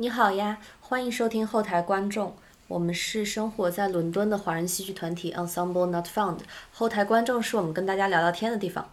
[0.00, 2.34] 你好呀，欢迎收听后台观众。
[2.68, 6.38] 我们是生活在伦敦的华人戏剧团体 Ensemble Not Found。
[6.72, 8.88] 后台观众是我们跟大家聊聊天的地方。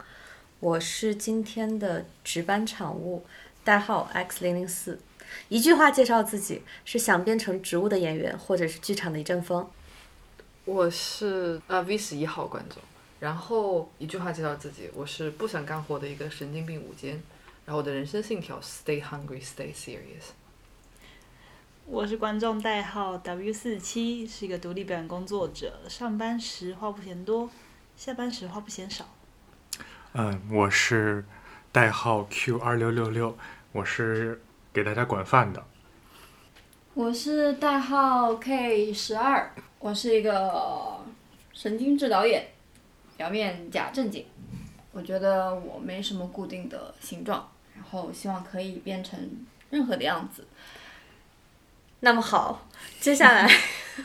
[0.59, 3.25] 我是今天的值班场务，
[3.63, 4.99] 代号 X 零零四。
[5.47, 9.65] 一句话介绍自己：是想变成植物的演员，或者是剧场的一阵风。
[10.65, 12.83] 我是呃 V 十一号观众，
[13.21, 17.23] 然后一句话介绍自己：我是不想干活的一个神经病午间。
[17.63, 20.33] 然后我的人生信条：Stay hungry, stay serious。
[21.89, 25.79] 我是观众代号 W 四七，是一个独立表演工作者。
[25.87, 27.49] 上班时话不嫌多，
[27.95, 29.05] 下班时话不嫌少。
[30.11, 31.23] 嗯，我是
[31.71, 33.37] 代号 Q 二六六六，
[33.71, 34.41] 我是
[34.73, 35.63] 给大家管饭的。
[36.93, 40.99] 我是代号 K 十二，我是一个
[41.53, 42.49] 神经质导演，
[43.15, 44.25] 表面假正经。
[44.91, 49.17] 我觉得我没什么固定的形状，然后希望可以变成
[49.69, 50.45] 任何的样子。
[51.99, 52.67] 那么好，
[52.99, 53.49] 接下来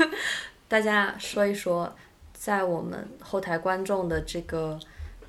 [0.67, 1.95] 大家说一说，
[2.33, 4.81] 在我们后台观众的这个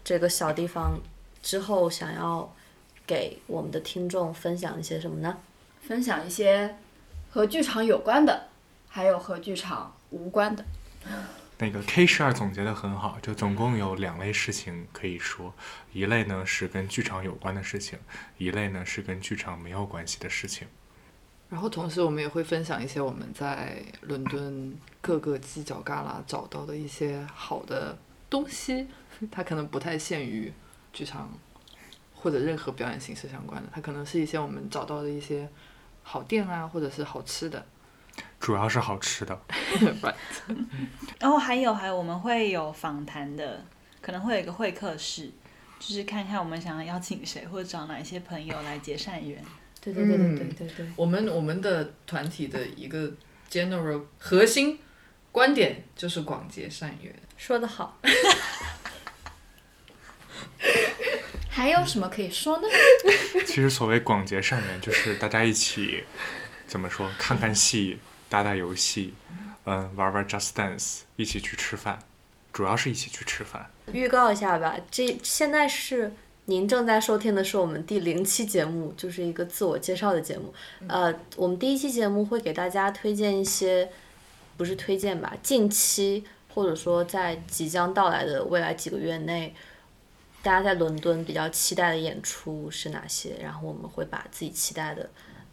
[0.04, 0.98] 这个小地方
[1.42, 2.56] 之后，想要
[3.06, 5.38] 给我们的听众分享一些什么呢？
[5.82, 6.78] 分享一些
[7.30, 8.48] 和剧场有关的，
[8.88, 10.64] 还有和剧场无关的。
[11.58, 15.54] 那个 K 十二总结的很好，就总共有两类事情可以说，
[15.92, 18.00] 一类呢是跟剧场有关的事情，
[18.38, 20.70] 一类呢是跟剧场没有关系的事情。
[21.54, 27.96] 然后同时我们也会分享一些我们在伦敦各个犄角旮旯找到的一些好的
[28.28, 28.88] 东西，
[29.30, 30.52] 它可能不太限于
[30.92, 31.30] 剧场
[32.16, 35.48] 或者任何表演形式相关的，它可能是一些我们找到的一些
[36.02, 37.64] 好店啊，或者是好吃的。
[38.40, 39.40] 主要是好吃的。
[41.22, 43.64] 然后还有还有我们会有访谈的，
[44.02, 45.30] 可能会有一个会客室，
[45.80, 49.40] 就是看看我们想要邀请谁，或者找哪一些朋友来结善缘。
[49.84, 50.88] 对对对对对对对。
[50.96, 53.12] 我们我们的团体的一个
[53.52, 54.80] general 核心
[55.32, 57.14] 观点就是广结善缘。
[57.38, 58.00] 说得好。
[61.50, 62.68] 还有什么可以说呢？
[63.46, 66.04] 其实所谓广结善缘，就是大家一起
[66.66, 69.14] 怎么说，看看戏，打打游戏，
[69.66, 72.00] 嗯，玩玩 Just Dance，一起去吃饭，
[72.52, 73.70] 主要是一起去吃饭。
[73.92, 76.14] 预告一下吧，这现在是。
[76.46, 80.54] 您正在收听的是我们第零期节目，就是一个自我介绍的节目。
[80.88, 83.90] 呃，我们第一期节目会给大家推荐一些，
[84.58, 89.56] 不是推荐吧，近期或者说在即将到来的未来几个月内，
[90.42, 93.38] 大家在伦敦比较期待的演出是哪些？
[93.42, 95.10] 然后我们会把自己期待的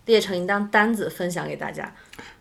[0.06, 1.94] 列成一张单子分享给大家。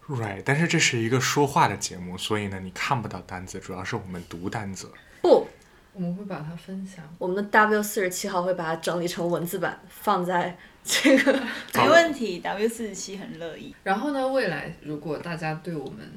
[0.07, 4.89] Right，但是这是一个说话的节目，所以呢，你看不到单子，主要是我们读单子。
[5.21, 5.47] 不。
[5.93, 7.03] 我们会把它分享。
[7.17, 11.33] 我们的 W 四十七号会把它整理成文字版，放在这个。
[11.75, 13.75] 没问题，W 四十七很乐意。
[13.83, 16.09] 然后呢，未来如果大家对我们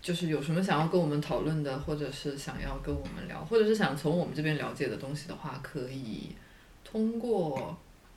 [0.00, 6.36] 就是有什么想要跟我们讨论的，或者是想要跟我们聊，或者是想从我们这边了解的东西的话，可以
[6.84, 7.76] 通过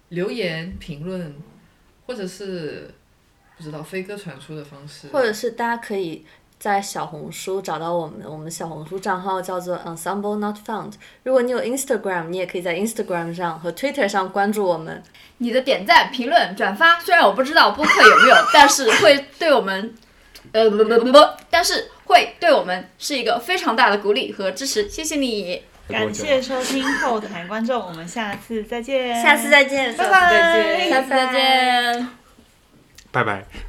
[0.09, 1.35] 留言评论，
[2.05, 2.93] 或者是
[3.57, 6.25] 不知道飞鸽传书的方式，或者是大家可以。
[6.59, 10.91] 在小红书找到我们，我们的小红书账号叫做 Ensemble Not Found。
[11.23, 15.01] 如果你有 Instagram，你也可以在 Instagram 上和 Twitter 上关注我们。
[15.37, 19.95] 你的点赞、评论、转发，虽然我不知道播客有没有，但是会对我们，
[20.51, 21.17] 呃不不不不，
[21.49, 24.89] 但是会对我们是一个非常大的鼓励和支持。
[24.89, 32.09] 谢谢你，感谢收听后台观众，我们下次再见，下次再见，拜拜，下次再见，
[33.13, 33.68] 拜拜。